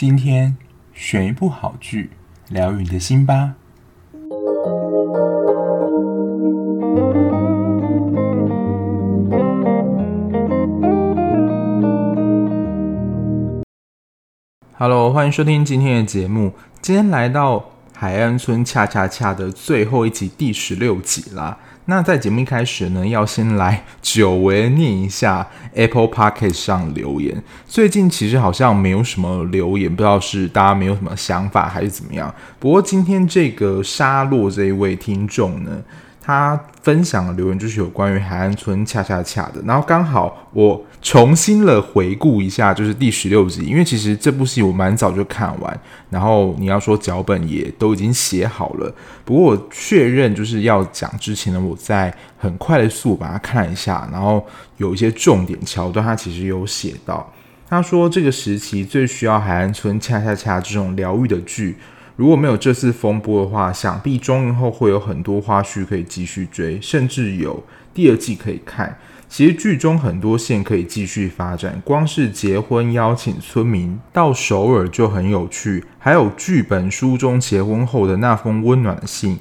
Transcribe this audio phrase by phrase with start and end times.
[0.00, 0.56] 今天
[0.94, 2.08] 选一部好剧，
[2.48, 3.54] 疗愈你的心吧。
[14.78, 16.54] Hello，欢迎收听今天的节目。
[16.80, 17.62] 今天来到
[18.00, 21.54] 海岸村恰恰恰的最后一集，第十六集啦。
[21.84, 27.42] 那在节目一开始呢，要先来久违念一下 Apple Podcast 上留言。
[27.66, 32.34] 最近其实好像没有什么留言，不知道是大家没有什么想法还是怎么样。
[32.58, 35.70] 不过今天这个沙洛这一位听众呢，
[36.22, 45.80] 他分享的留言就是有关于海岸村恰恰恰的，然后刚好我重新了回顾一下，就是第十六集，因为其实这部戏我蛮早就看完，
[46.10, 48.94] 然后你要说脚本也都已经写好了，
[49.24, 57.32] 不过我确认就是要讲之前呢，我在很快速把它看一下，然后有一些重点桥段，他其实有写到，
[57.68, 61.76] 他说这个时期最需要海岸村恰恰恰这种疗愈的剧。
[62.20, 68.94] 如果没有这次风波的话，想必中影后会有很多花絮可以继续追，甚至有第二季可以看。
[69.26, 79.38] 其实剧中很多线可以继续发展，光是结婚邀请村民到首尔就很有趣，还有剧本书中结婚后的那封温暖的信，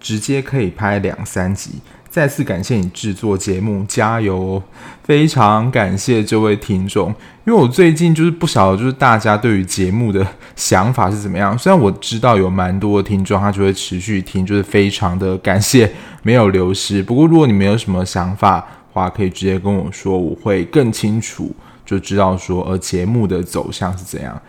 [0.00, 1.72] 直接可以拍两三集。
[2.14, 4.62] 再次感谢你制作节目，加油！
[5.02, 7.08] 非常感谢这位听众，
[7.44, 11.58] 因为我最近就是不晓得，就是大家对于节目的想法是怎么样。
[11.58, 15.90] 虽然我知道有蛮多的听众，他就会持续听，就是非常的感谢，
[16.22, 17.02] 没有流失。
[17.02, 21.52] 不过如果你没有什么想法的话，可以直接跟我说，我会更清楚
[21.84, 24.40] 就知道说，呃，节目的走向是怎样。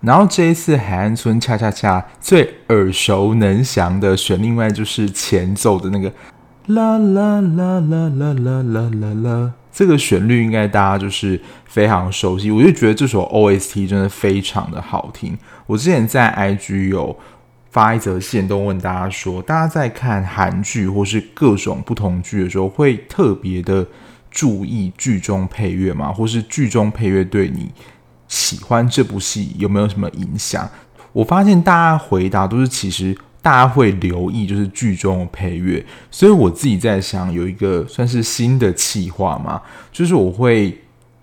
[0.00, 6.12] 然后这一次海岸村恰恰恰最耳熟能详的旋律，另外就是前奏的那个。
[6.66, 9.52] 啦啦啦啦啦啦啦啦啦！
[9.70, 15.36] 这个旋律应该大家就是非常熟悉，我就觉得这首 OST 真的非常的好听。
[15.66, 17.14] 我之前在 IG 有
[17.70, 23.86] 发一则线动问大家说，大家在看韩剧或是各种不同剧的时候，会特别的
[24.30, 26.10] 注意剧中配乐吗？
[26.10, 27.70] 或是剧中配乐对你
[28.26, 30.66] 喜欢这部戏有没有什么影响？
[31.12, 33.14] 我发现大家回答都是其实。
[33.44, 39.60] 大家会留意就是剧中的配乐，所以我自己在想有一个算是新的企划嘛，
[39.92, 40.74] 就是我会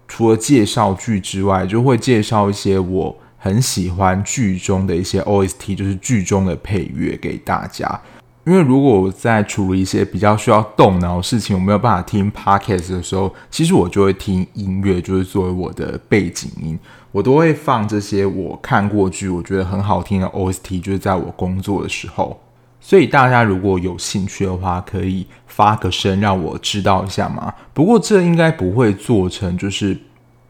[0.08, 8.00] 除了介绍剧之外，就会介绍一些我很喜欢剧中的一些 OST，就是剧中的配乐给大家。
[8.44, 16.78] 因为如果我在处理一些比较需要动脑的事情，我没有办法听 Podcast 的时候，其实我就会听音乐，就是作为我的背景音。
[17.12, 22.40] 我都会放这些我看过剧，我觉得很好听的 OST，就是在我工作的时候。
[22.80, 27.54] 所以大家如果有兴趣的话，可以发个声让我知道一下嘛。
[27.74, 29.98] 不过这应该不会做成就是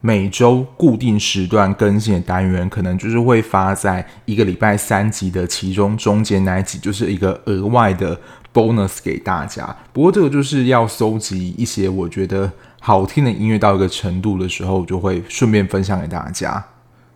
[0.00, 8.18] 每周固定时段更新的单元，可能就是会发在一个礼拜三集的其中中间那一集，就是一个额外的
[8.54, 9.76] bonus 给大家。
[9.92, 12.50] 不过这个就是要搜集一些我觉得。
[12.84, 16.62] 好听的音乐到一个程度的时候，我就会顺便分享给大家。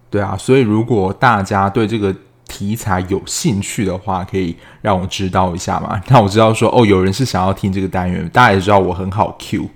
[0.09, 2.15] 对啊，所以如果大家对这个
[2.47, 6.01] 题材有兴趣的话，可以让我知道一下嘛。
[6.07, 9.69] 那我知道说，哦，有人是想要听这个单元，大家也知道我很好 Q。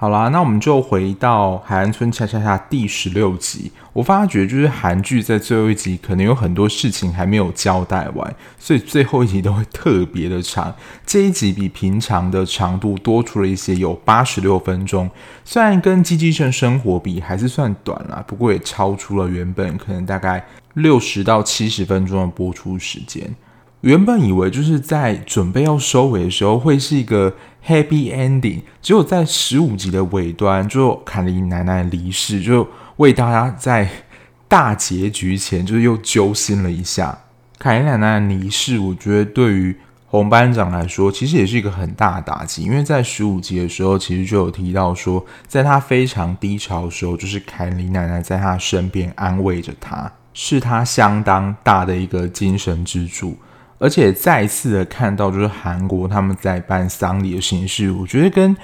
[0.00, 3.72] 好啦，那我们就回到《海岸村恰恰恰》第十六集。
[3.92, 10.72] 我发觉就是韩剧在最后一集可能有很多事情还没有交代完，所以最后一集都会特别的长。
[11.04, 15.10] 这一集比平常的长度多出了一些，有八十六分钟。
[15.44, 23.28] 虽然跟《机机圣生活》比还是算短啦，不过也超出了原本可能大概六十到七十分钟的播出时间。
[23.82, 27.34] 原本以为就是在准备要收尾的时候会是一个
[27.64, 32.66] happy ending，结果在十五集的尾端，就凯琳奶奶离世，就
[32.96, 33.88] 为大家在
[34.48, 37.16] 大结局前就是又揪心了一下。
[37.58, 53.36] 凯琳奶奶的离世，我觉得对于洪班长来说，其实也是一个很大的打击，因为在十五集的时候，其实就有提到说，在他非常低潮的时候，就是凯琳奶奶在他身边安慰着他，是他相当大的一个精神支柱。
[53.78, 58.56] 而且再一次的看到，就是韩国他们在办丧礼的形式，我觉得跟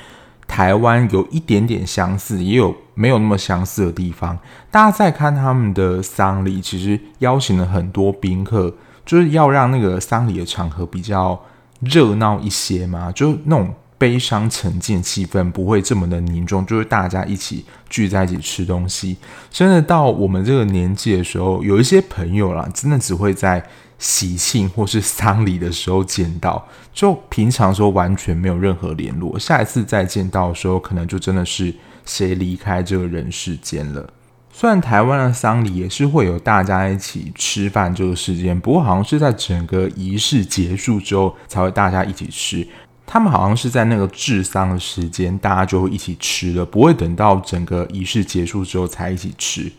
[0.47, 4.37] 台湾有一点点相似，也有没有那么相似的地方。
[4.71, 8.75] 大家再看他们的丧礼，其实邀请了很多宾客，
[9.07, 11.41] 就是要让那个丧礼的场合比较
[11.81, 19.17] 热闹一些嘛，就那种悲伤沉静气氛不会这么的凝重，就是大家一起聚在一起吃东西。
[19.49, 23.65] 真的到我们这个年纪的时候，有一些朋友啦，真的只会在。
[23.99, 29.39] 喜庆或是丧礼的时候见到，就平常说完全没有任何联络。
[29.39, 31.75] 下一次再见到的时候，可能就真的是
[32.05, 34.13] 谁离开这个人世间了。
[34.53, 42.67] 虽然台湾的丧礼也是会有大家一起吃饭这个时间，不过好像是在整个仪式结束之后才会大家一起吃。
[43.07, 49.71] 他们好像是在那个治丧的时间，大家就会一起吃了，不会等到整个仪式结束之后才一起吃。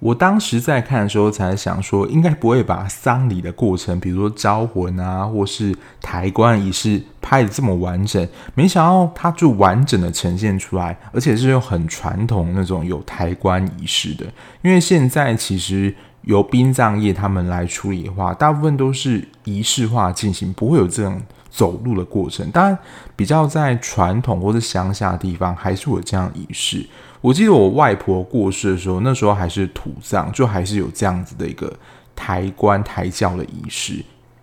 [0.00, 8.28] 我当时在看的时候，才想说，应该不会把丧礼的过程，比如说招魂啊，或是抬棺仪式拍得这么完整。
[8.54, 14.26] 没想到它就完整的呈现出来，而且是用很传统那种有抬棺仪式的。
[14.60, 22.50] 因为现在其实由殡葬业他们来处理的话，大部分都是仪式化进行，不会有这种走路的过程。
[22.50, 22.78] 当然，
[23.16, 26.84] 比较在传统或是乡下的地方，还是有这样仪式。
[27.24, 31.74] 我记得我外婆过世的时候，那时候还是土葬，就还是有这样子的一个
[32.14, 33.94] 抬棺抬轿的仪式。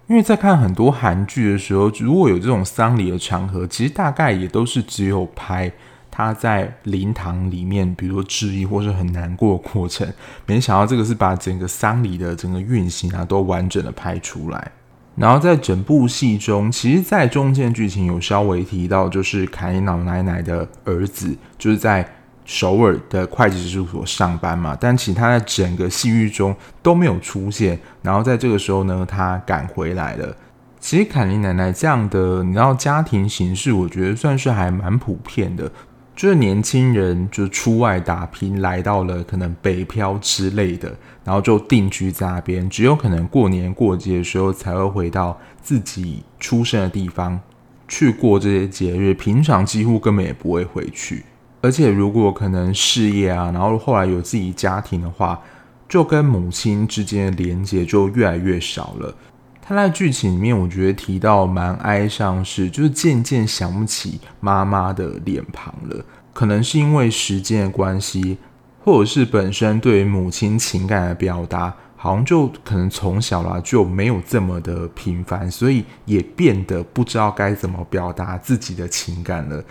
[0.07, 5.71] 因为在看很多韩剧的时候，如果有这种丧礼的场合，其实大概也都是只有拍
[6.09, 10.11] 他在灵堂里面，比如说致意或是很难过的过程。
[10.47, 14.71] 没想到这个是把整个丧礼的整个运行啊，都完整的拍出来。
[15.15, 22.03] 然后在整部戏中，其实，在中间剧情有稍微提到，就是凯莉老奶奶的儿子，就是在。
[22.45, 27.79] 首尔的会计事务所上班嘛，但其他在整个戏剧中都没有出现。
[28.01, 30.35] 然后在这个时候呢，他赶回来了。
[30.79, 35.71] 其实凯莉奶奶这样的，你知道家庭形式，我觉得算是还蛮普遍的。
[36.13, 40.91] 就是年轻人就出外打拼，来到了可能北漂之类的，
[41.23, 47.39] 然后就定居在那边，只有可能过年过节的时候才会回到自己出生的地方
[47.87, 51.23] 去过这些节日，平常几乎根本也不会回去。
[51.61, 55.39] 而且，如果可能事业啊，然后后来有自己家庭的话，
[55.87, 59.13] 就跟母亲之间的连接就越来越少了。
[59.61, 66.03] 他在剧情里面，我觉得提到蛮哀伤，是就是渐渐想不起妈妈的脸庞了。
[66.33, 68.37] 可能是因为时间的关系，
[68.83, 79.63] 或者是本身对于母亲情感的表达，好像就可能从小啦就没有这么的频繁，所以也变得不知道该怎么表达自己的情感了。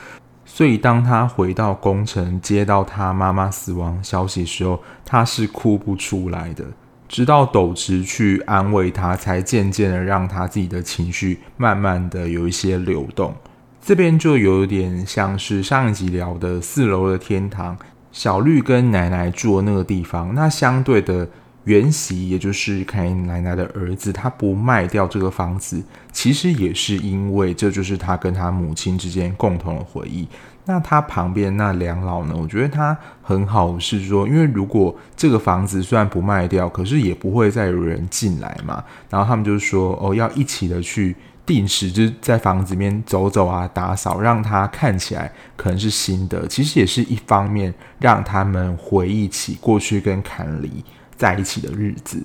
[0.52, 6.64] 所以，当他回到宫城，接到他妈妈死亡消息时候，他是哭不出来的。
[7.08, 13.32] 直到斗直去安慰他，才渐渐的让他自己的情绪慢慢的有一些流动。
[13.80, 17.78] 这边就有点像是上一集聊的四楼的天堂，
[18.12, 20.34] 小绿跟奶奶住的那个地方。
[20.34, 21.28] 那相对的。
[21.70, 25.80] 原席，也就是凯莉奶奶的儿子，他不卖掉这个房子，
[26.10, 30.26] 其实也是因为这就是他跟他母亲之间共同的回忆。
[30.64, 32.34] 那他旁边那两老呢？
[32.36, 38.82] 我觉得他很好，是说，因为如果这个房子虽然不卖掉，可是也不会再有人进来嘛。
[39.08, 41.14] 然后他们就说，哦，要一起的去
[41.46, 46.46] 定时就在房子里面走走啊，打扫，让它看起来可能是新的。
[46.48, 50.84] 其实也是一方面，让他们回忆起过去跟坎离
[51.20, 52.24] 在一起的日子，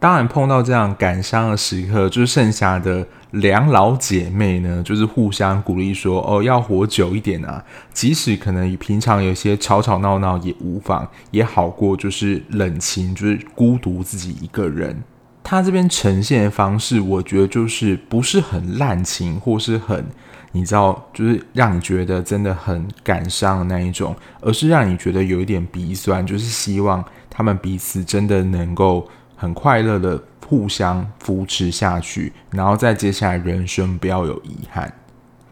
[0.00, 7.64] 当然碰到这样感伤的时刻，就是剩下的两老姐妹呢，就是互相鼓励说：“哦，要活久一点啊！
[7.92, 15.00] 即使可能平常有些吵吵闹闹也无妨，也好过就是冷清，就是孤独自己一个人。”
[15.44, 20.04] 他这边呈现的方式，我觉得就是不是很滥情，或是很
[20.52, 27.04] 你知道，就是让你觉得真的很感伤的那一种，而是让你觉得有一点鼻酸，就是希望。
[27.36, 34.92] 他们彼此真的能够很快乐的互相扶持下去，然后在接下来人生不要有遗憾。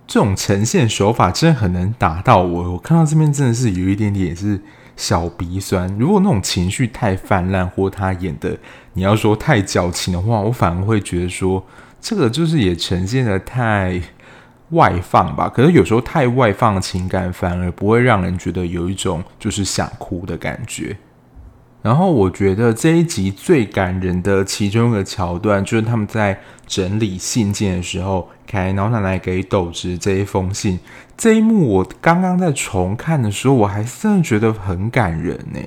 [0.07, 2.73] 这种呈现手法真的很能打到我。
[2.73, 4.61] 我看到这边真的是有一点点是
[4.97, 5.89] 小鼻酸。
[5.99, 8.57] 如果那种情绪太泛滥，或他演的
[8.93, 11.65] 你要说太矫情的话，我反而会觉得说
[12.01, 14.01] 这个就是也呈现的太
[14.71, 15.49] 外放吧。
[15.49, 20.97] 可是有时候太外放的情感反而不会让人觉得有一种就是想哭的感觉。
[21.83, 30.79] 然后我觉得这一集最感人的其中一个桥段，就是他们在整理信件的时候，凯老奶奶给斗直这一封信。
[31.19, 35.59] 这一幕我刚刚在重看的时候，我还真的觉得很感人呢。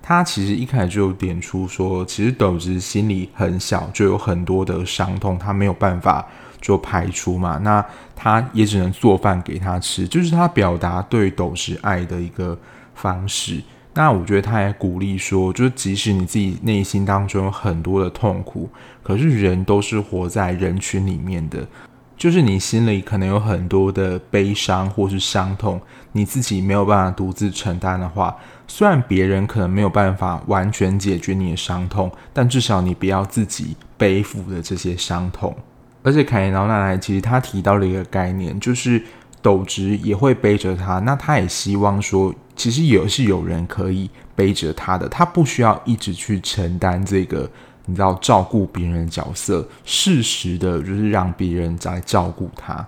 [0.00, 6.24] 他其实一开始就点出说，其实斗直心里很小，就有很多的伤痛，他没有办法
[6.60, 7.58] 就排出嘛。
[7.58, 12.56] 那他也只能做饭给他吃，就是他表达对斗直爱的一个
[12.94, 13.60] 方式。
[13.98, 18.68] 那我觉得他也鼓励说，就是即使你自己内心当中有很多的痛苦，
[19.02, 21.66] 可是人都是活在人群里面的，
[22.14, 25.80] 就是你心里可能有很多的悲伤或是伤痛，
[26.12, 28.36] 你自己没有办法独自承担的话，
[28.68, 35.56] 虽然别人可能没有办法完全解决你的伤痛，但至少你不要自己背负的这些伤痛。
[36.02, 39.02] 而且凯莉老奶奶其实她提到了一个概念，就是。
[39.46, 47.48] 斗直也会背着他，那他也希望说，其实也是有人可以背着他的，他不需要一直去承担这个，
[47.84, 52.84] 你知道照顾别人的角色，适时的就是让别人在照顾他。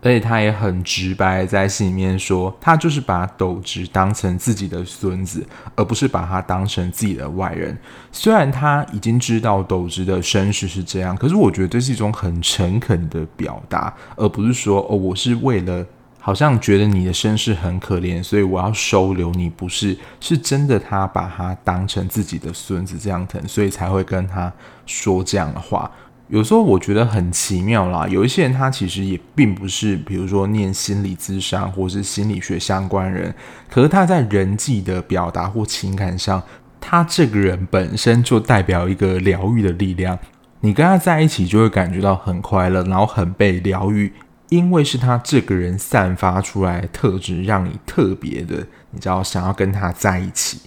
[0.00, 7.76] 而且他也很直白，在信里面说，他就是把斗直当成自己的孙子，而不是把他当成自己的外人。
[8.12, 15.84] 虽然他已经知道斗直的身世是这样，可是我觉得这是一种很诚恳的表达，而不是说哦，我是为了
[16.28, 19.48] 好像觉得你的身世很可怜，所以我要收留你。
[19.48, 24.52] 不是，是真的，他把他当成自己的孙子这样疼，所以才会跟他
[24.84, 25.90] 说这样的话。
[26.28, 33.34] 有时候我觉得很奇妙啦，有一些人他其实也并不是，比如说念心理咨商或是心理学相关人，
[33.70, 36.42] 可是他在人际的表达或情感上，
[36.78, 40.18] 他这个人本身就代表一个疗愈的力量。
[40.60, 44.12] 你跟他在一起就会感觉到很快乐，然后很被疗愈，
[44.48, 50.60] 因为是他这个人散发出来的特质，让你特别的，你知道想要跟他在一起。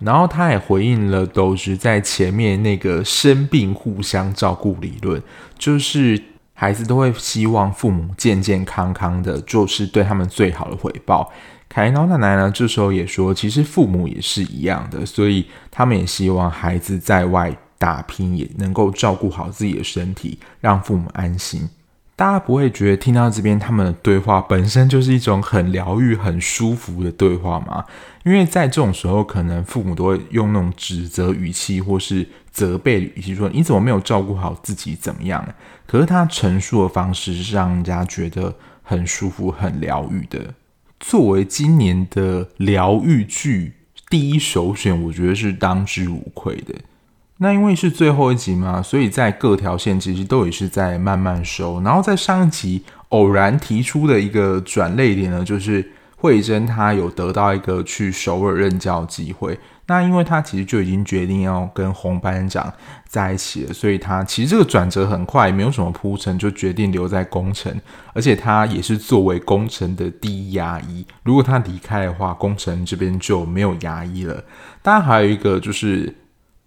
[0.00, 5.22] 然后他也回应了斗直在前面那个生病互相照顾理论，
[5.56, 6.20] 就是
[6.52, 11.32] 孩子都会希望父母健健康康的，就是对他们最好的回报。
[11.68, 21.68] 凯老奶奶呢，这时候也说，其实父母也是一样的，所以他们也希望孩子在外打拼也能够照顾好自己的身体，让父母安心。
[22.16, 27.84] 大家不会觉得听到这边他们的对话本身就是一种很疗愈、很舒服的对话吗？
[28.24, 34.94] 因为在这种时候，可能父母都会用那种指责语气或是责备语气说：“你怎么没有照顾好自己？
[34.94, 35.44] 怎么样？”
[35.86, 40.54] 可是他陈述的方式是让人家觉得很舒服、很疗愈的。
[41.00, 43.72] 作为今年的疗愈剧
[44.08, 46.74] 第一首选，我觉得是当之无愧的。
[47.38, 51.80] 那因为是最后一集嘛，所以在各条线其实都也是在慢慢收。
[51.82, 59.58] 然后在上一集偶然提出的一个转泪点呢，就是慧珍她有得到一个去首尔任教机会。
[59.88, 62.72] 那因为她其实就已经决定要跟洪班长
[63.04, 67.74] 在一起了，所以她其实这个转折很快，没有什么铺陈，就决定留在工程。
[68.12, 74.44] 而且她也是作为工程的第一牙医，如果她离开的话，工程这边就没有牙医了。
[74.82, 76.14] 当然还有一个就是。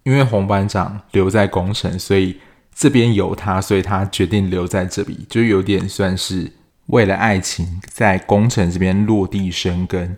[0.04, 2.40] 因为洪班长留在工程，所以
[2.74, 6.52] 这边有他，所以他决定留在这里，就有点算是
[6.86, 10.16] 为了爱情在工程这边落地生根。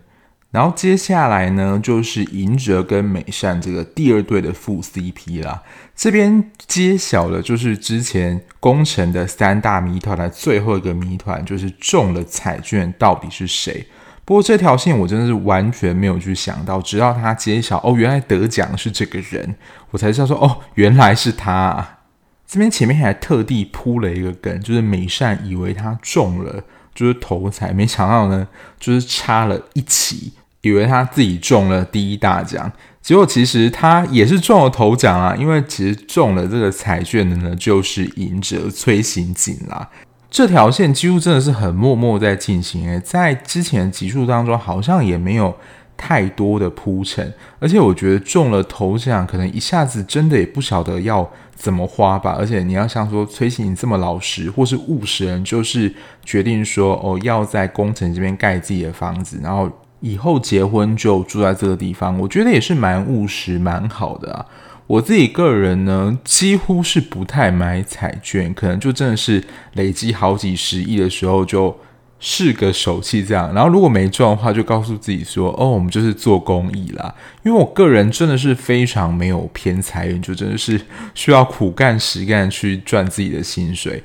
[0.51, 5.63] 然后接下来呢，就是银哲跟美善这个第二对的副 CP 啦。
[5.95, 13.87] 这边揭晓的就是之前工程的三大谜团的最后一个谜团，就是中了彩券到底是谁？
[14.23, 19.55] 不过这条线我真的是完全没有去想到，直到他揭晓哦，原来得奖是这个人，
[19.89, 21.97] 我才知道说哦，原来是他啊。
[22.47, 26.63] 这边前面还特地铺了一个梗，就是美善以为他中了
[26.93, 28.47] 就是头彩，没想到呢
[28.79, 39.89] 就是差了一期，以为他自己中了第一大奖，结果其实他也是中了头奖啊，因为其实中了这个彩券的呢就是尹哲崔刑警啦。
[40.31, 45.53] 这条线几乎真的是很默默在进行诶，在之前集数当中好像也没有
[45.97, 52.37] 太多的铺陈，而且我觉得中了头奖，可能一下子真的也不晓得要怎么花吧。
[52.39, 59.69] 而且你要像说崔行这么老实或是务实人，就是决定说哦要在工程这边盖自己的房子，然后
[59.99, 64.45] 以后结婚就住在这个地方，我觉得也是蛮务实蛮好的啊。
[64.91, 69.41] 我自己个人呢，几乎是不太买彩券，可能就真的是
[69.75, 71.73] 累积好几十亿的时候，就
[72.19, 73.53] 试个手气这样。
[73.53, 80.81] 然后如果没中的话，就告诉自己说：“哦，我们就是做公益啦。”因为我个人真的是非常没有偏财运，就真的是
[81.15, 84.03] 需要苦干实干去赚自己的薪水。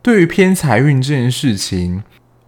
[0.00, 2.02] 对于偏财运这件事情，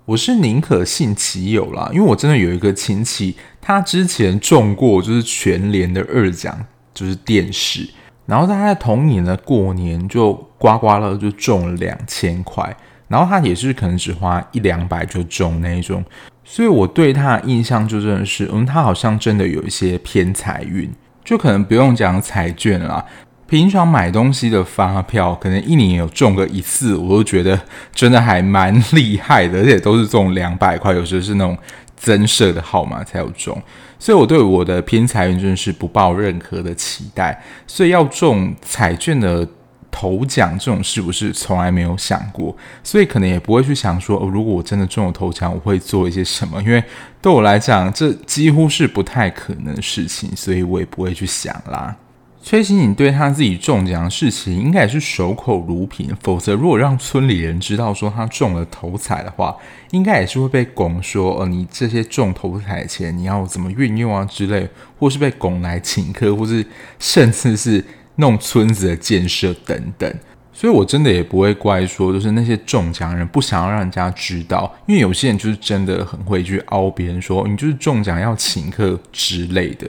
[0.07, 6.65] 我是宁可信其有啦，因为我真的有一个亲戚，他之前中过就是全联的二奖。
[6.95, 7.87] 就是电视，
[8.25, 12.75] 然后他在同年的过年就刮刮乐就中了两千块，
[13.09, 16.03] 然后他也是可能只花一两百就中那一种，
[16.45, 20.91] 所以我对他的印象就真的是，嗯，他好像真的有一些偏财运，
[21.25, 23.05] 就可能不用讲彩券啦，
[23.47, 27.61] 平常买东西的发票，可能一年有中个一次，我都觉得
[27.93, 31.57] 真的还蛮厉害的，而且都是中两百块，有时候是那种
[31.97, 33.61] 增设的号码才有中。
[34.05, 37.43] 所以，我对我的偏财运真的是不抱任何的期待。
[37.67, 39.49] 所以，要中彩券的
[39.91, 42.55] 头奖这种事不是从来没有想过？
[42.83, 46.61] 所以，可能也不会去想说，哦，如果我真的中了头奖，我会做一些什么？
[46.63, 46.85] 因为
[47.23, 51.97] 对我来讲，这几乎是不太可能的事情，所以我也不会去想啦。
[52.47, 56.15] 崔心颖对他自己中奖的事情，应该也是守口如瓶。
[56.21, 59.57] 否则，如果让村里人知道说他中了头彩的话，
[59.93, 66.63] 应该也是会被拱说：“呃，你这些中头彩的钱，你要怎么运用啊之类，或是被拱来请客，或是
[66.99, 67.83] 甚至是
[68.17, 70.15] 弄村子的建设等等。”
[70.53, 79.89] 所以，我真的也不会怪说，就是那些中奖人不想要让人家知道，因为有些人就是真的很会去凹别人说，你就是中奖要请客之类的。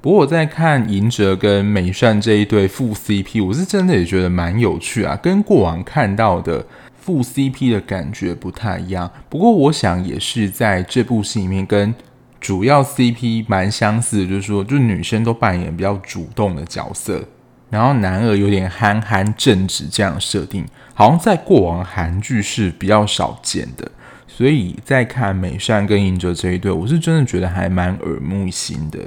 [0.00, 6.64] 不过我在看尹哲跟美善这一对副 CP，我是真的也觉得蛮有趣啊，跟过往看到的
[6.94, 9.10] 副 CP 的感觉不太一样。
[9.28, 11.92] 不过我想也是在这部戏里面跟
[12.40, 17.24] 主要 CP 蛮相似的，就是说，就女生都扮演比较主动的角色，
[17.68, 20.64] 然后男二有点憨憨正直这样设定，
[20.94, 23.90] 好像在过往韩剧是比较少见的。
[24.28, 29.00] 所以在看美善跟尹哲这一对，我是真的觉得还蛮耳目一新的。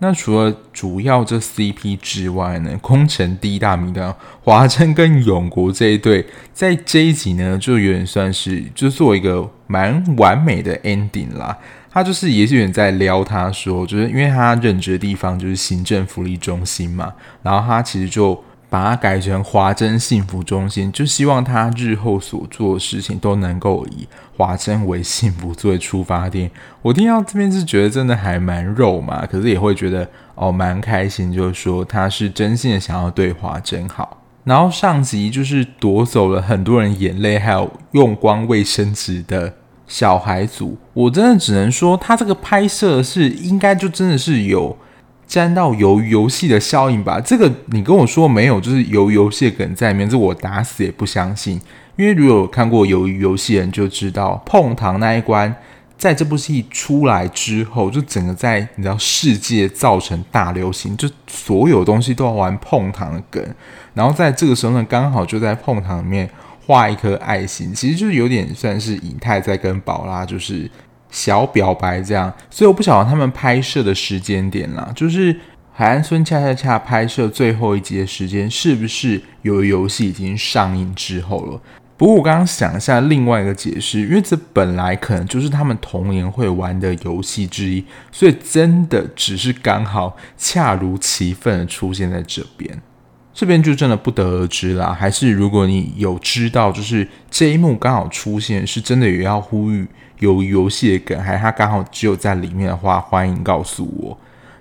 [0.00, 11.56] 那除了主要这 CP 之外呢，空城第一大名的华筝跟永国这一对，在这一集呢，就有点算是就做一个蛮完美的 ending 啦。
[11.92, 18.42] 他就是也是有点在撩他说，就是因为他任职的地方就是行政福利中心嘛，然后他其实就。
[18.70, 26.48] 把它改成华珍幸福中心，就希望他日后所做的事情都能够以华珍为幸福作为出发点。
[26.80, 34.22] 我听到这边是觉得真的还蛮肉嘛，可是也会觉得哦蛮开心，就是说他是真心的想要对华珍好。
[34.44, 39.52] 然后上集就是夺走了很多人眼泪，还有用光卫生纸的
[39.88, 44.76] 小孩组，我真的只能说他这个拍摄是应该就真的是有。
[45.30, 51.54] 沾到鱿鱼游戏的效应吧，这个你跟我说没有，就是鱿鱼游戏的梗在里面，这我打死也不相信。
[51.94, 55.54] 因为如果有看过鱿鱼游戏人就知道，碰糖那一关
[55.96, 63.54] 在这部戏出来之后，就整个在你知道世界造成大流行，就所有东西都要玩碰糖的梗。
[63.94, 66.28] 然后在这个时候呢，刚好就在碰糖里面
[66.66, 70.68] 画一颗爱心，其实就是有点算是尹泰在跟宝拉就是。
[71.10, 75.34] 小表白这样，所以我不晓得他们拍摄的时间点啦，就是
[75.72, 81.60] 海岸村恰恰恰拍摄最后一集的时间，是不是有游戏已经上映之后了？
[81.96, 92.80] 不过我刚刚想一下另外一个解释，因为这本来可能就是他们童年会玩的游戏之一，所以真的只是刚好恰如其分的出现在这边，
[93.34, 94.96] 这边就真的不得而知啦。
[94.98, 99.86] 还是如果你有知道，就是这一幕刚好出现，是真的也要呼吁。
[100.20, 104.16] 有游戏的梗，还是他刚好只有在里面的话，欢迎告诉我。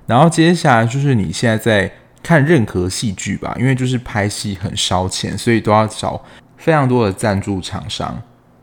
[0.08, 1.92] 然后接下来就是你现在在
[2.24, 6.22] 看任何戏剧吧，因为就是拍戏很烧钱，所以都要找
[6.58, 8.20] 非常多的赞助厂商。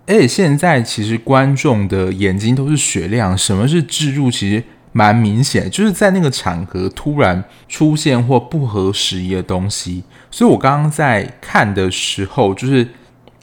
[0.06, 10.02] 而且现在其实观众的眼睛都是雪亮，什么是置入，其实蛮明显，就是在那个场合突然出现或不合时宜的东西。
[10.30, 12.88] 所以我刚刚在看的时候，就是。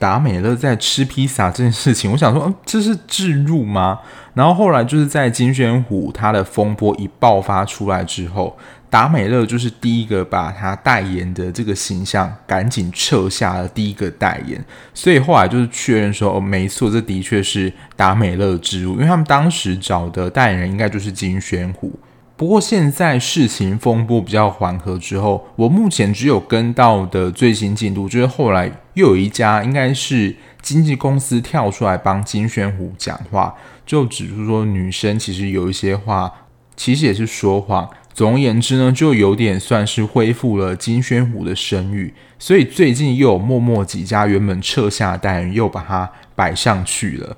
[0.03, 4.01] 达美乐在吃披萨这件事情，我想说，这是置入吗？
[4.33, 8.57] 然后后来就是在金宣虎他的风波一爆发出来之后，
[8.89, 14.61] 达美乐就是第一个把他代言的这个形象赶紧撤下了第一个代言，
[14.93, 21.97] 所以后来就是确认说，哦，没错，这的确是达美乐置入，因为他们当时找的代言人应该就是金宣虎。
[22.35, 33.53] 不过现在事情风波比较缓和之后，我目前只有跟到的最新进度，就是后来又有一家应该是经纪公司跳出来帮金宣虎讲话，
[33.85, 36.31] 就指出说女生其实有一些话
[36.75, 37.87] 其实也是说谎。
[38.13, 47.37] 总而言之呢，就有点算是恢复了金宣虎的声誉，所以最近又有默默几家原本撤下的代言又把它摆上去了。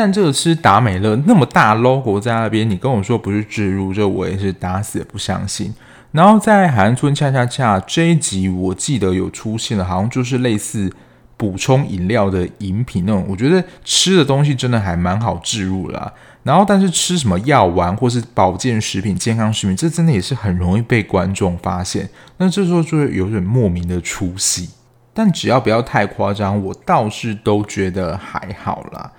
[0.00, 5.74] 但这个吃达美乐那么大 logo 在那边，你跟我说不是置入，这我也是打死也不相信。
[6.12, 10.92] 然后在海岸村恰恰恰这一集，我记得有出现了，好像就是类似
[11.36, 13.26] 补充饮料的饮品那种。
[13.28, 16.12] 我觉得吃的东西真的还蛮好置入啦。
[16.44, 22.08] 然后但是吃什么药丸或是保健食品、健康食品，这真的也是很容易被观众发现。
[22.36, 24.70] 那这时候就会有点莫名的出戏。
[25.12, 29.10] 但只要不要太夸张，我倒是都觉得还好啦。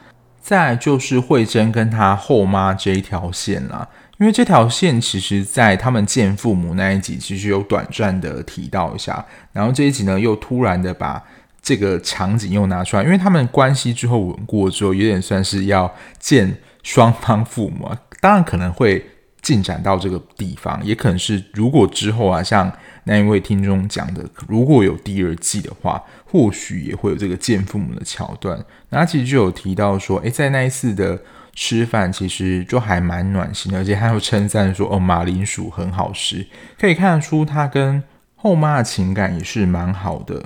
[0.49, 11.23] 再就是慧珍跟她后妈这一条线啦，因为这条线其实，在他们见父母那一集，其实有短暂的提到一下，然后这一集呢，又突然的把
[11.61, 19.05] 这个场景又拿出来，因为他们关系之后稳固之后，有点算是要见双方父母啊，当然可能会
[19.43, 22.73] 进展到这个地方，也可能是如果之后啊，像。
[23.05, 25.99] 那一位听众讲的，如果有第二季的话，
[26.31, 28.63] 或许也会有这个见父母的桥段。
[28.89, 31.19] 那其实就有提到说，诶，在那一次的
[31.55, 36.45] 吃饭，其实就还蛮暖心的，而且他又称赞说，哦，马铃薯很好吃，
[36.79, 38.03] 可以看得出他跟
[38.35, 40.45] 后妈的情感也是蛮好的。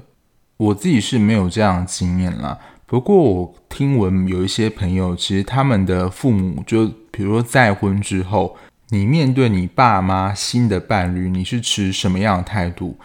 [0.58, 8.56] 我自己是没有这样的经验啦，不过我听闻有一些朋友，其实他们的父母就比如说再婚之后，
[8.90, 12.98] 你面对你爸妈新的伴侣，你是持什么样的态度？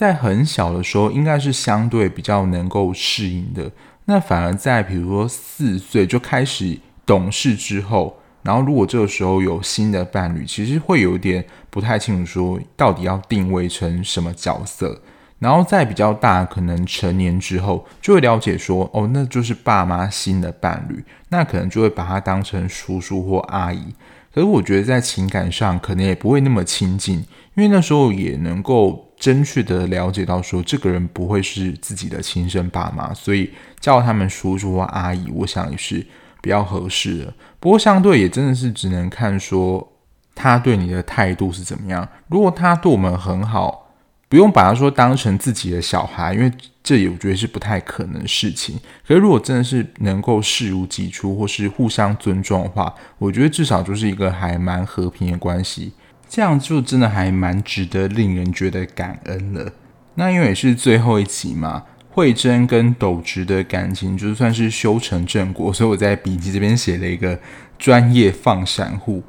[0.00, 3.70] 在很小的时候，应该是相对比较能够适应的。
[4.06, 15.02] 那反而在比如说四岁就开始懂事之后，然后如果这个时候有新的伴侣，其实会有点不太清楚，说到底要定位成什么角色。
[15.38, 23.94] 然后在比较大，可能成年之后，就会了解说，哦，那就是爸妈新的伴侣，那可能就会把他当成叔叔或阿姨。
[24.32, 27.16] 可是我觉得在情感上可能也不会那么亲近，
[27.54, 29.09] 因为那时候也能够。
[29.20, 36.04] 正确的了解到说，这个人不会是自己的亲生爸妈，所以叫他们叔叔或阿姨，我想也是
[36.40, 37.34] 比较合适的。
[37.60, 39.86] 不过相对也真的是只能看说
[40.34, 42.08] 他对你的态度是怎么样。
[42.28, 43.92] 如果他对我们很好，
[44.30, 46.50] 不用把他说当成自己的小孩，因为
[46.82, 48.78] 这也我觉得是不太可能的事情。
[49.06, 55.92] 可是如果真的是能够视如己出，或是互相尊重的话，我觉得至少就是一个还蛮和平的关系。
[56.30, 59.72] 这样就真的还蛮值得令人觉得感恩了。
[60.14, 67.36] 那因为也是最后一集嘛，慧珍跟斗直的感情就算是修成正果，所以我在笔记这边写了一个
[67.76, 69.24] 专业放闪户。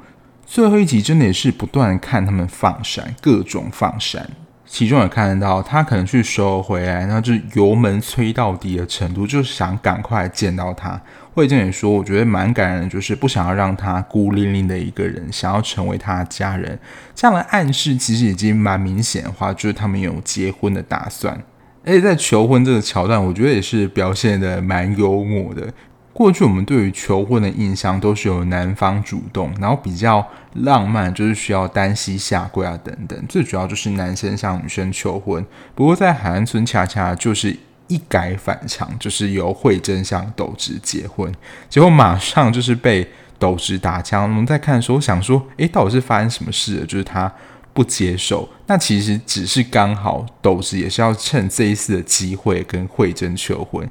[0.46, 4.30] 最后一集真的也是不断看他们放闪，各种放闪。
[4.64, 11.02] 其中也看得到他可能去收回来，然后就油门催到底的程度，就是想赶快见到他。
[11.34, 16.78] 慧贞也说，我觉得蛮感人，就是不想要让他孤零零的一个人，想要成为他的家人。
[17.14, 21.42] 这样的暗示其实已经蛮明显的话，就是他们有结婚的打算。
[21.84, 25.72] 而且在求婚这个桥段，我觉得也是表现得蛮幽默的。
[26.12, 30.24] 过去我们对于求婚的印象都是由男方主动，然后比较
[30.56, 33.18] 浪漫，就是需要单膝下跪啊等等。
[33.26, 35.44] 最主要就是男生向女生求婚。
[35.74, 37.56] 不过在海岸村恰恰就是
[37.88, 41.32] 一改反常，就是由慧贞向斗直结婚，
[41.68, 44.22] 结果马上就是被斗直打枪。
[44.22, 46.86] 我们在看的时候想说，诶，到底是发生什么事了？
[46.86, 47.32] 就是他
[47.72, 48.48] 不接受。
[48.66, 53.88] 那其实只是刚好斗直也是要趁这一次的机会跟慧贞求婚。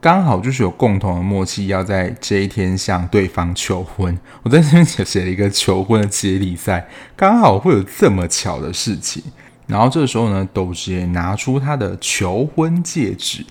[0.00, 4.18] 刚好就是有共同的默契，要在这一天向对方求婚。
[4.42, 9.22] 我在这边写写了一个求婚的接力赛，刚好会有这么巧的事情。
[9.66, 13.44] 然后这时候呢，斗直也拿出他的求婚戒指，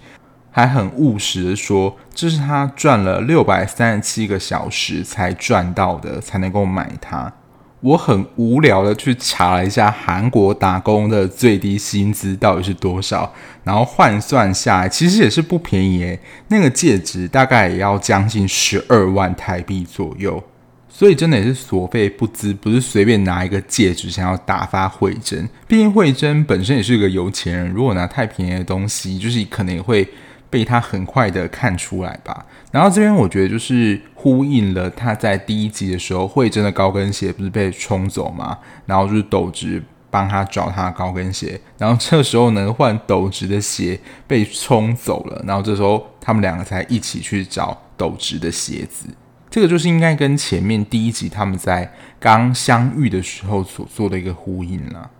[0.51, 7.33] 还很务实的说，这是他赚了六百三十七个小时才赚到的，才能够买它。
[7.81, 13.33] 我很无聊的去查了一下韩国打工的最低薪资到底是多少，
[13.65, 16.17] 然后换算下来其实也是不便宜诶。
[16.47, 20.41] 那个戒指大概也要将近十二万台币左右，
[20.95, 25.49] 所以真的也是所费不貲，不是随便拿一个戒指想要打发慧珍。
[25.67, 30.07] 毕竟慧珍本身也是个有钱人，如果拿太便宜的东西，就是可能也会。
[30.53, 38.59] 被他很快的看出来吧，然后这边我觉得就是呼应了他在第一集的时候，慧珍的高跟鞋不是被冲走吗？
[38.85, 49.07] 然后就是斗直帮他找他的高跟鞋，然后这时候呢，换斗直的鞋被冲走了，然后这时候他们两个才一起去找斗直的鞋子，
[49.53, 55.11] 这个就是应该跟前面第一集他们在刚相遇的时候所做的一个呼应了。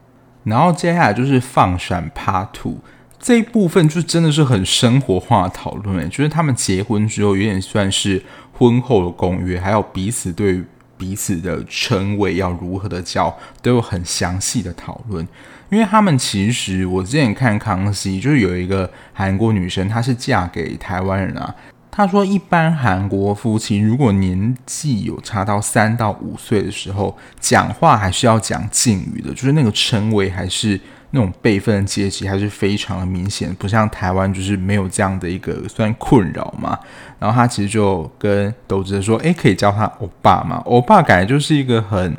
[0.45, 2.77] 然后接下来就是放闪 Part Two。
[3.19, 10.63] 这一部分就真的是很生活化的讨论，诶，就是他们结婚之后有点算是婚后的公约，还有彼此对
[10.97, 15.27] 彼此的称谓要如何的叫，都有很详细的讨论。
[15.69, 21.53] 因为他们其实我之前看康熙，就是有一个韩国女生，她是嫁给台湾人啊。
[21.95, 30.79] 他说，一般韩国夫妻如果年纪有差到三到五岁的时候，讲话还是要讲敬语的，就是那个称谓还是。
[31.15, 36.75] 那种辈分阶级还是非常的明显，不像台湾就是没有这样的一个算困扰嘛。
[37.19, 40.55] 然后他其实就跟斗直说：“诶，可以叫他欧巴嘛？
[40.65, 42.17] 欧巴感觉就是一个很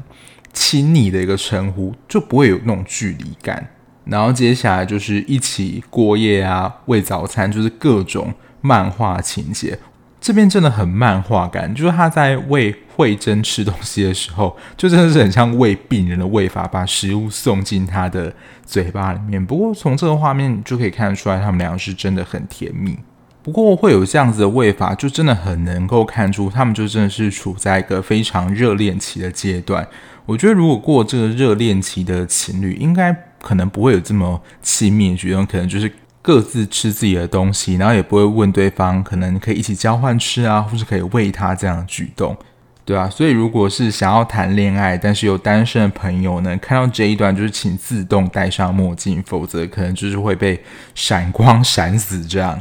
[0.52, 3.68] 亲昵的一个称呼，就不会有那种距离感。”
[4.06, 8.32] 然后接下来就是一起过夜啊，喂早餐，就是各种
[8.64, 9.78] 漫画情节。
[10.18, 18.32] 这边真的很漫画感，就是他在喂慧珍吃东西的时候， 就真的是很像喂病人的喂法，把食物送进他的
[18.64, 19.44] 嘴巴里面。
[19.44, 22.98] 不过从这个画面就可以看得出来，他们两个是真的很甜蜜。
[23.42, 29.86] 不过会有这样子的喂法，就真的很能够看出他们就真的是处在一个非常热恋期的阶段。
[30.24, 35.92] 我觉得如果过这个热恋期的情侣，应该可能不会有这么亲密的举动，可能就是。
[36.24, 42.34] 各自吃自己的东西，然后也不会问对方，可能可以一起交换吃啊，或是可以喂他这样的举动。
[42.86, 50.58] 对啊，所以如果是想要谈恋爱但是有单身的朋友呢，看到这一段就是请自动戴上墨镜，否则可能就是会被
[50.94, 52.58] 闪光闪死这样。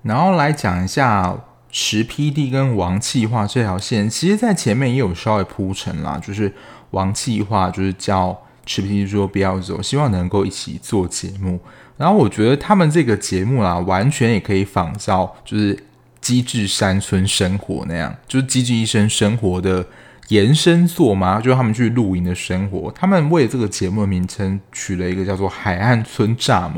[0.00, 1.36] 然后来讲一下
[1.70, 6.50] 池 PD 跟王企划这条线，其实在前面也有稍微铺陈啦，就是
[6.92, 11.60] 王企划就是叫池 PD 说不要走，希望能够一起做节目。
[11.96, 15.76] 然后我觉得他们这个节目啦，完全也可以仿照就是
[16.20, 19.86] 《机智山村生活》那样，就是《机智医生生活》的
[20.28, 22.90] 延伸作嘛，就是他们去露营的生活。
[22.92, 26.72] 他们为这个节目的名称取了一个叫做《海岸村蚱蜢》。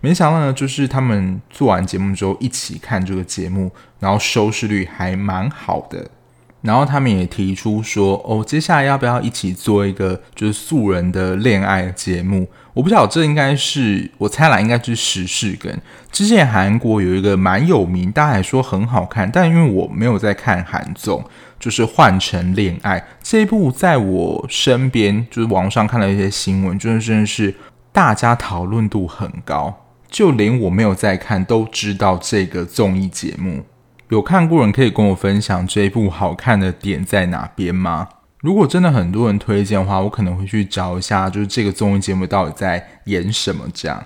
[0.00, 6.10] 没想到呢，就是他们做完节目之后一起看这个节目，然后收视率还蛮好的。
[6.62, 12.46] 然后他们也提出说，哦，接下来要不要一起做一个就是素人的恋爱节目？
[12.72, 15.76] 我不知道，这应该是我猜啦，应该是时事梗。
[16.12, 21.24] 之前韩国有一个蛮有名，大家还说很好看，但因为我没有在看韩综，
[21.58, 27.54] 就是《换乘恋爱》这一部，在我身边就是网上看了一些新闻，就是真的是
[27.92, 33.64] 大家讨论度很高，就连我没有在看都知道这个综艺节目。
[34.10, 38.08] 有看过人可以跟我分享这一部好看的点在哪边吗？
[38.40, 44.02] 如果真的很多人推荐的话，我可能会去找一下，就是这个综艺节目到底在演什么这样。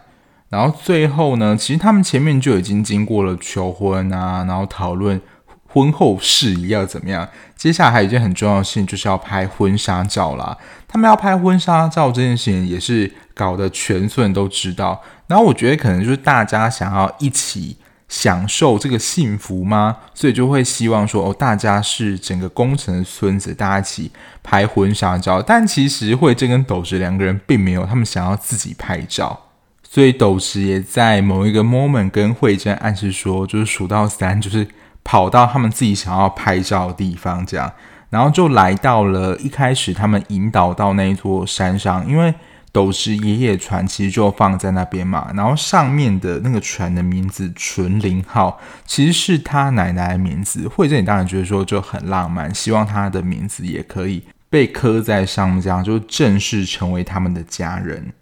[0.49, 5.21] 然后最后呢，其实他们前面就已经经过了求婚啊，然后讨论
[5.69, 7.29] 婚后事宜要怎么样。
[7.57, 10.57] 接下来还有一件很重要的事情，就是要拍婚纱照啦。
[10.89, 15.01] 他们要拍婚纱照这件事情也是搞得全村都知道。
[15.27, 17.77] 然后我觉得可能就是大家想要一起。
[18.15, 19.97] 享受这个幸福吗？
[20.15, 24.09] 所以就会希望说，哦，大家是整个工程的孙子，大家一起
[24.41, 25.43] 拍婚纱照。
[25.43, 29.47] 但其实惠珍跟斗直两个人并没有，他们想要自己拍照。
[29.83, 34.69] 所以斗直也在某一个 moment 跟惠珍暗示说，就是数到三，就是
[35.03, 37.73] 跑到他们自己想要拍照的地方，这样，
[38.11, 42.33] 然后就来到了一开始他们引导到那一座山上，因为。
[42.75, 50.67] 斗直爷爷船其实就放在那边嘛，然后上面的那个船的名字“纯零号”其实是他奶奶的名字。
[50.67, 58.13] 惠珍当然觉得说就很浪漫，希望他的名字也可以被刻在上面，这样就正式成为他们的家人。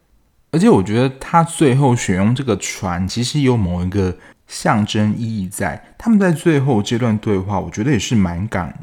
[0.50, 4.14] 而且我觉得他最后选用这个船，其实有某一个
[4.46, 5.82] 象征意义在。
[5.96, 8.78] 他们在最后这段对话，我觉得也是蛮感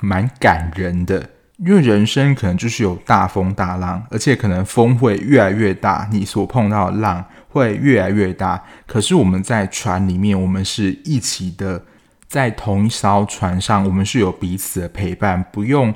[0.00, 1.30] 蛮感人的。
[1.58, 8.62] 因为人生可能就是有大风大浪，而且可能风会越来越大，你所碰到的浪会越来越大。
[8.86, 11.84] 可是我们在船里面，我们是一起的，
[12.26, 15.94] 在同一艘船上，我们是有彼此的陪伴，不用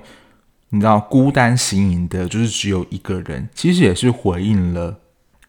[0.68, 3.48] 你知道孤单行营的，就是只有一个人。
[3.52, 5.00] 其实也是回应了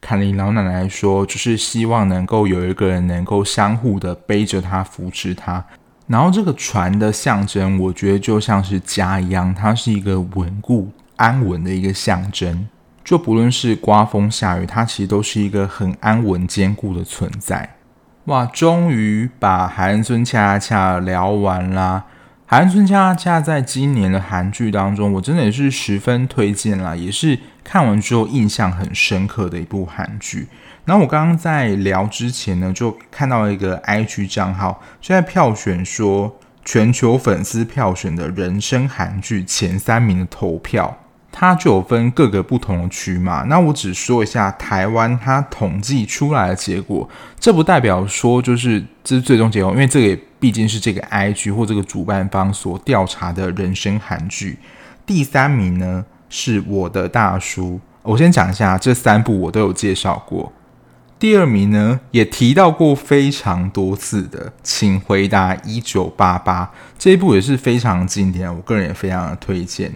[0.02, 5.63] 凯琳老奶奶说，就是希望能够有一个人能够相互的背着她，扶持她。
[6.10, 12.67] 然后这个船的象征，我觉得就像是家一样，它是一个稳固安稳的一个象征。
[13.06, 17.76] 就不论是刮风下雨，它其实都是一个很安稳坚固的存在。
[18.26, 22.06] 哇，终于把海岸村恰恰聊完啦！
[22.48, 30.48] 海岸村恰恰在今年的韩剧当中，我真的也是十分推荐啦，也是看完之后印象很深刻的一部韩剧。
[30.86, 40.98] 然后我刚刚在聊之前呢，就看到一个 IG 账号就在票选说全球粉丝票选的人生韩剧前三名的投票，
[41.32, 43.44] 它就有分各个不同的区嘛。
[43.48, 47.08] 那我只说一下台湾它统计出来的结果，
[47.39, 54.58] 这不代表说就是这是最终结果，因为这个也毕竟是这个 IG 或这个主办方所调查的人生韩剧。
[55.06, 60.52] 第三名呢是我的大叔，我先讲一下这三部我都有介绍过。
[61.19, 69.91] 第二名呢，也提到过非常多次的，请回答一九八八这一部也是非常经典，我个人也非常的推荐。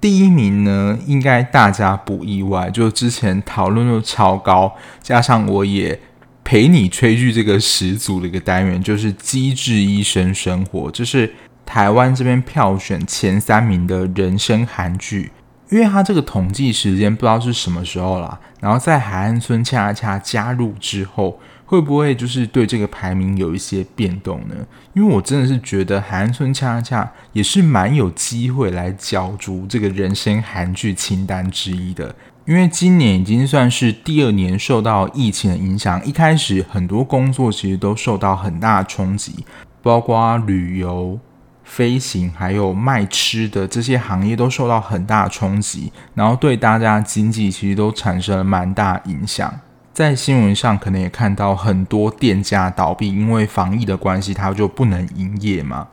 [0.00, 5.98] 第一名呢，应该大家不意外，就之前讨论度超高，加上我也
[6.42, 11.32] 陪你追剧这个始祖的一个单元，就是《机智医生生活》，就是
[11.64, 15.30] 台湾这边票选前三名的人生韩剧。
[15.68, 24.54] 因为他这个统计时间不知道是什么时候啦，然后在海岸村恰恰加入之后，会不会就是对这个排名有一些变动呢？
[24.94, 32.14] 因为我真的是觉得海岸村恰恰也是蛮有机会来角逐这个人生韩剧清单之一的。
[32.44, 39.44] 因为今年已经算是第二年受到疫情的影响，一开始很多工作其实都受到很大的冲击，
[39.82, 41.18] 包括旅游。
[41.66, 49.52] 飞行还有卖吃的这些行业都受到很大冲击，然后对大家经济其实都产生了蛮大影响。
[49.92, 55.88] 在新闻上可能也看到很多店家倒闭，因为防疫的关系，它就不能营业嘛。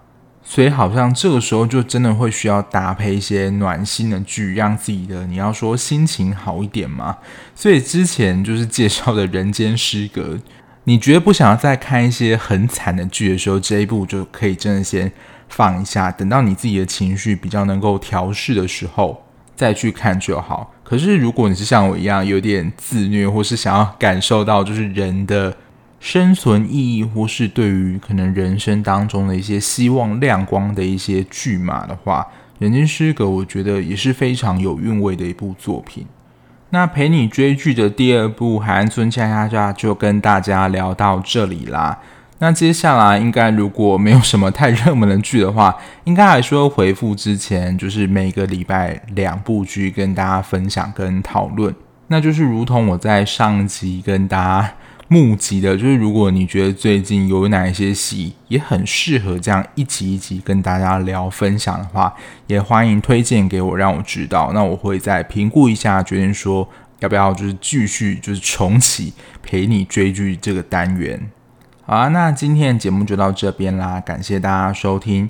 [0.45, 7.17] 所以好像这个时候就真的会需要搭配一些暖心的剧，让自己的你要说心情好一点嘛。
[7.55, 10.36] 所以之前就是介绍的《人间失格》，
[10.83, 15.09] 你觉得不想要再看一些很惨的剧的时候，这一部就可以真的先
[15.56, 19.24] 放一下，等到你自己的情绪比较能够调试的时候
[19.56, 20.74] 再去看就好。
[20.84, 25.56] 可是如果你是像我一样有点自虐，或是想要感受到就是人的。
[26.06, 32.28] 生存意义，或是对于可能人生当中的一些希望亮光的一些剧码的话，
[32.62, 36.06] 《人间失格》我觉得也是非常有韵味的一部作品。
[36.72, 41.98] 那陪你追剧的第二部《海岸村恰恰恰》就跟大家聊到这里啦。
[42.43, 51.73] 那接下来应该如果没有什么太热门的剧的话， 应该还说回复之前，就是每个礼拜两部剧跟大家分享跟讨论。
[52.08, 54.73] 那就是如同我在上集跟大家。
[55.10, 62.12] 募集的就是，如果你觉得最近有哪一些戏也很适合这样一集一集跟大家聊分享的话，
[62.47, 64.51] 也欢迎推荐给我，让我知道。
[64.53, 66.67] 那我会再评估一下，决定说
[66.99, 71.29] 要不要就是继续就是重启陪你追剧这个单元。
[71.86, 75.30] 好啊，那今天的节目就到这边啦，感谢大家收听。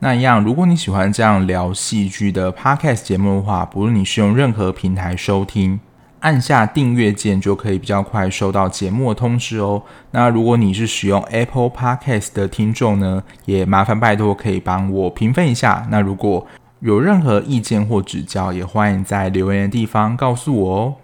[0.00, 5.80] 那一样，如果你喜欢这样聊戏剧的 Podcast 节目的话，不论你是用任何平台收听。
[6.20, 9.82] 按下订阅键就可以比较快收到节目的通知哦。
[10.10, 15.86] 那如果你是使用 Apple Podcast 的听众呢，也麻烦拜托可以帮我评分一下。
[15.90, 16.46] 那如果
[16.80, 20.94] 有任何意见或指教，也欢迎在留言的地方告诉我哦。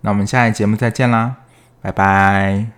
[0.00, 1.36] 那我们下一节目再见啦，
[1.80, 2.77] 拜拜。